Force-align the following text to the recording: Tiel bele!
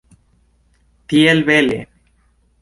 Tiel 1.11 1.45
bele! 1.51 1.79